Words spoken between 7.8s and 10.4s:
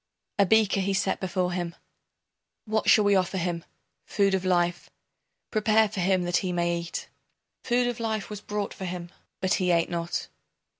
of life was brought for him, but he ate not.